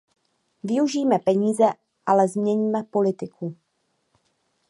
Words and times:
Využijme 0.63 1.19
peníze, 1.19 1.65
ale 2.05 2.27
změňme 2.27 2.83
politiku. 2.83 3.55